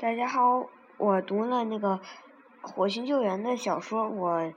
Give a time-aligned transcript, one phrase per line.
[0.00, 1.98] 大家好，我读了那个
[2.62, 4.50] 《火星救援》的小说，我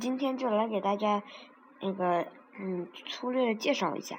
[0.00, 1.22] 今天就来给大家
[1.82, 2.26] 那个
[2.58, 4.16] 嗯粗略的介绍一下，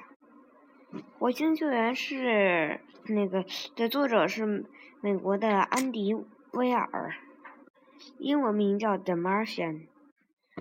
[1.18, 4.64] 《火星救援》是那个的作者是
[5.00, 6.14] 美国的安迪
[6.52, 7.12] 威尔，
[8.20, 9.72] 英文名叫《The Martian》，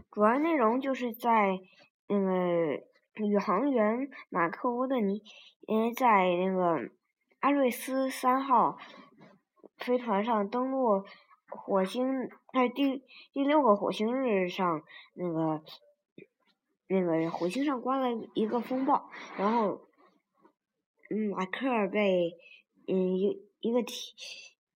[0.09, 1.59] 主要内容就是在
[2.07, 2.81] 那个
[3.23, 5.21] 宇航员马克沃德尼
[5.67, 6.89] 因为在那个
[7.41, 8.79] 阿瑞斯三号。
[9.77, 11.03] 飞船上登陆
[11.49, 14.83] 火星，在第第六个火星日上，
[15.13, 15.61] 那个
[16.87, 19.81] 那个火星上刮了一个风暴，然后，
[21.09, 22.35] 嗯，马克被
[22.87, 23.95] 嗯一一个天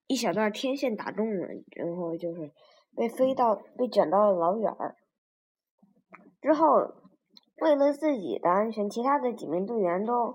[0.09, 2.53] 一小段天线打中了，然后就是
[2.95, 4.97] 被飞到被卷到了老远儿。
[6.43, 6.95] 之后，
[7.61, 10.35] 为了自己的安全，其他的几名队员都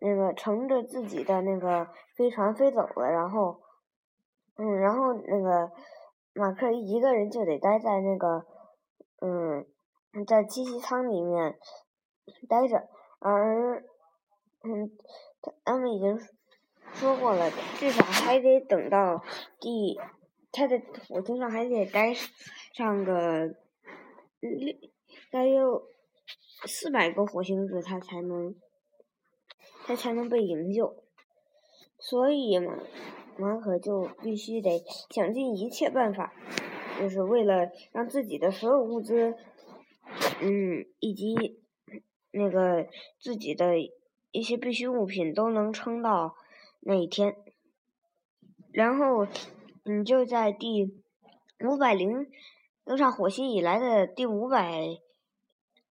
[0.00, 3.60] 那个乘着自己的那个飞船飞走了，然后。
[4.56, 5.72] 嗯，然后那个
[6.34, 8.44] 马克一个人就得待在那个
[9.20, 9.66] 嗯，
[10.26, 11.58] 在机器舱里面
[12.48, 13.82] 待着，而
[14.62, 14.90] 嗯，
[15.64, 16.18] 他们已经
[16.92, 19.22] 说过了，至少还得等到
[19.58, 19.98] 第
[20.52, 22.12] 他在火星上还得待
[22.74, 23.46] 上个
[24.40, 24.76] 六，
[25.30, 25.86] 该有
[26.66, 28.54] 四百个火星日，他才能
[29.86, 31.02] 他才能被营救，
[31.98, 32.78] 所以嘛。
[33.36, 36.34] 马可就必须得想尽一切办法，
[37.00, 39.34] 就是为了让自己的所有物资，
[40.42, 41.58] 嗯，以及
[42.30, 42.86] 那个
[43.18, 43.74] 自己的
[44.30, 46.34] 一些必需物品都能撑到
[46.80, 47.34] 那一天。
[48.72, 49.26] 然后，
[49.84, 50.84] 嗯，就在第
[51.64, 52.30] 五百零
[52.84, 54.98] 登上火星以来的第五百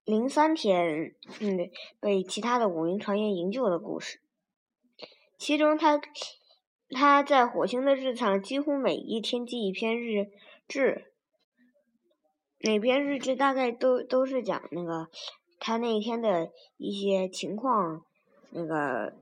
[0.05, 4.19] 零三天，嗯，被其他的五名船员营救的故事，
[5.37, 5.99] 其中他。
[6.91, 10.31] 他在火星的日常几乎每一天记一篇日
[10.67, 11.13] 志，
[12.59, 15.07] 每篇日志大概都都是讲那个
[15.59, 18.03] 他那一天的一些情况，
[18.49, 19.13] 那个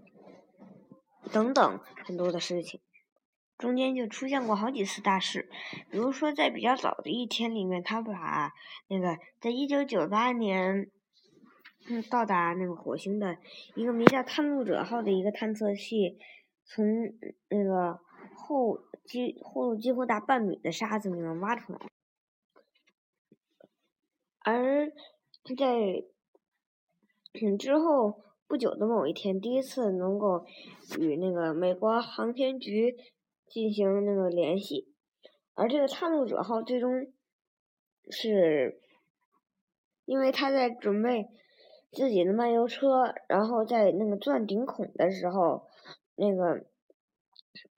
[1.33, 2.79] 等等很多的事情，
[3.57, 5.49] 中间就出现过好几次大事，
[5.91, 8.53] 比如说在比较早的一天里面，他把
[8.87, 10.89] 那个在一九九八年
[12.09, 13.37] 到达那个火星的
[13.75, 16.17] 一个名叫探路者号的一个探测器。
[16.69, 16.85] 从
[17.49, 17.97] 那个
[18.35, 21.79] 厚几厚度几乎达半米的沙子里面挖出来，
[24.43, 24.91] 而
[25.57, 26.03] 在
[27.57, 30.45] 之后不久的某一天，第一次能够
[30.99, 32.97] 与那个美国航天局
[33.47, 34.93] 进行那个联系，
[35.53, 37.07] 而这个探路者号最终
[38.09, 38.81] 是
[40.03, 41.29] 因为他在准备
[41.93, 45.65] 自己的漫游车，然后在那个钻顶孔的时候。
[46.17, 46.65] 那个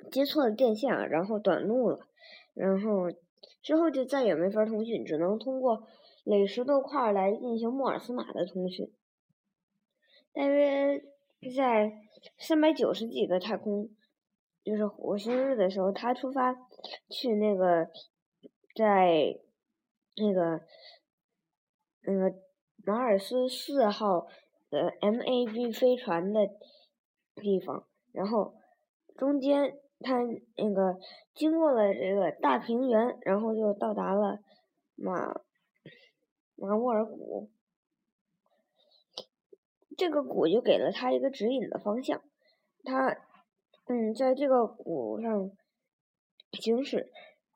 [0.10, 2.08] 接错了电线，然后短路了，
[2.54, 3.12] 然后
[3.62, 5.86] 之后就再也没法通讯，只能通过
[6.24, 8.92] 垒石头块来进行莫尔斯码的通讯。
[10.32, 11.02] 大约
[11.56, 11.92] 在
[12.38, 13.90] 三百九十几个太空，
[14.64, 16.54] 就是火星日的时候，他出发
[17.10, 17.90] 去那个
[18.74, 19.38] 在
[20.16, 20.62] 那个
[22.04, 22.36] 那个
[22.86, 24.28] 马尔斯四号
[24.70, 26.48] 的 MAV 飞船的
[27.36, 27.86] 地方。
[28.12, 28.56] 然后
[29.16, 30.20] 中间他
[30.56, 30.98] 那个
[31.34, 34.40] 经过了这个大平原，然后就到达了
[34.96, 35.42] 马
[36.56, 37.50] 马沃尔谷。
[39.98, 42.22] 这个谷就给了他一个指引的方向。
[42.84, 43.18] 他
[43.88, 45.52] 嗯，在这个谷上
[46.54, 47.12] 行驶，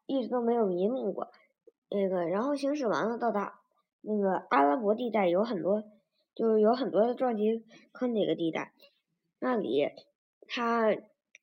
[0.05, 1.31] 一直都没有迷路过。
[1.89, 3.61] 那个然后行驶完了，到达
[4.01, 5.81] 那个阿拉伯地带，有很多
[6.35, 8.73] 就是有很多的撞击坑那个地带，
[9.39, 9.89] 那里。
[10.47, 10.91] 他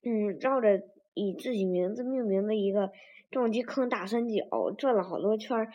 [0.02, 0.82] 嗯，绕着
[1.14, 2.90] 以自己名字命名的一个
[3.30, 5.72] 撞击坑大三角转了好多圈儿，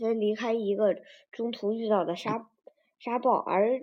[0.00, 0.96] 才离开一个
[1.32, 2.50] 中途遇到的沙
[2.98, 3.80] 沙暴，而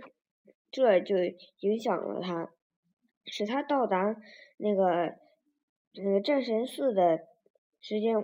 [0.72, 1.16] 这就
[1.60, 2.52] 影响了他，
[3.26, 4.16] 使他到达
[4.58, 5.16] 那个
[5.94, 7.28] 那个战神寺的
[7.80, 8.16] 时间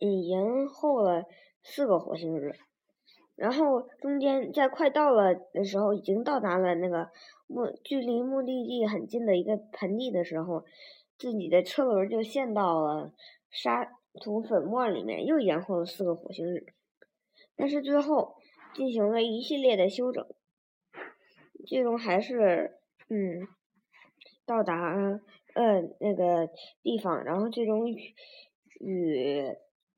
[0.00, 1.24] 嗯延后了
[1.62, 2.54] 四个火星日。
[3.38, 7.08] 然后中间在快到了的时候，已经到达了那个
[7.46, 10.64] 目距离目的地很近的一个盆地的时候，
[11.16, 13.12] 自己的车轮就陷到了
[13.48, 13.84] 沙
[14.20, 16.66] 土粉末里面，又延后了四个火星日。
[17.54, 18.34] 但是最后
[18.74, 20.26] 进行了一系列的修整，
[21.64, 23.46] 最终还是嗯
[24.44, 25.20] 到达
[25.54, 26.50] 呃那个
[26.82, 28.14] 地方，然后最终与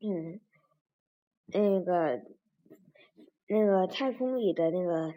[0.02, 0.40] 嗯
[1.46, 2.20] 那个。
[3.52, 5.12] 那个太空里的那个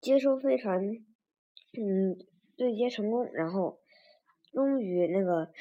[0.00, 2.18] 接收飞船，嗯，
[2.56, 3.78] 对接成功，然后
[4.52, 5.52] 终于那个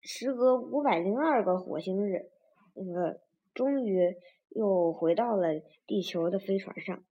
[0.00, 2.30] 时隔五百零二个火星日，
[2.74, 3.20] 那个
[3.52, 4.14] 终于
[4.50, 5.48] 又回到了
[5.84, 7.02] 地球的飞船上。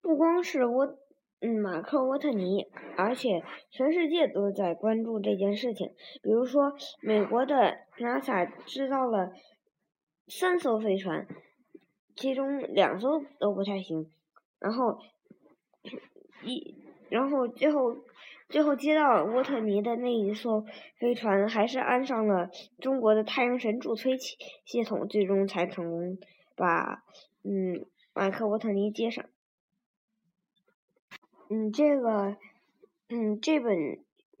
[0.00, 0.86] 不光是沃，
[1.40, 5.88] 嗯，马克沃特尼，而且全世界都在关注这件事情。
[6.22, 6.72] 比如说，
[7.02, 9.32] 美国的 NASA 制造了
[10.28, 11.26] 三艘飞船，
[12.18, 14.10] 其中两艘都不太行，
[14.58, 14.98] 然后
[16.44, 16.74] 一，
[17.08, 17.96] 然后最后。
[18.50, 20.64] 最后接到沃特尼的那一艘
[20.98, 22.48] 飞船，还是安上了
[22.80, 26.16] 中国的太阳神助推器系统，最终才成功
[26.56, 27.04] 把
[27.42, 27.84] 嗯
[28.14, 29.22] 马克沃特尼接上。
[31.50, 32.38] 嗯，这个
[33.10, 33.76] 嗯这本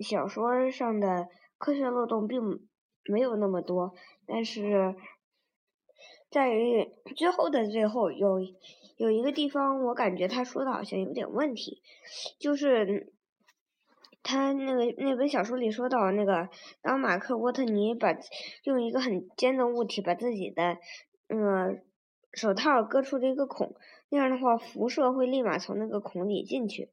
[0.00, 1.28] 小说上的
[1.58, 2.66] 科学漏洞并
[3.04, 3.92] 没有那么多，
[4.26, 4.96] 但是
[6.30, 8.40] 在于最后的最后有
[8.96, 11.82] 有一个地方，我感觉他说的好像有点问题，
[12.38, 13.12] 就是。
[14.20, 16.50] 他那个那本小说里说到，那个
[16.82, 18.14] 当马克沃特尼把
[18.64, 20.76] 用一个很尖的物体把自己的
[21.28, 21.82] 嗯
[22.34, 23.74] 手套割出了一个孔，
[24.10, 26.90] 那样的话辐射会立马从那个孔里进去，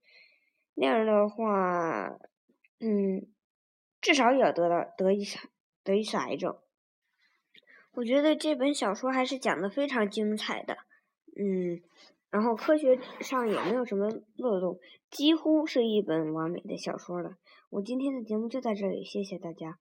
[0.75, 2.17] 那样的话，
[2.79, 3.27] 嗯，
[3.99, 5.39] 至少也要得到得一次
[5.83, 6.55] 得一次癌症。
[7.95, 10.77] 我觉得这本小说还是讲的非常精彩的，
[11.37, 11.81] 嗯。
[12.31, 14.77] 然后科学上也没有什么漏洞，
[15.09, 17.37] 几乎是一本完美的小说了。
[17.69, 19.79] 我今天的节目就到这里，谢谢大家。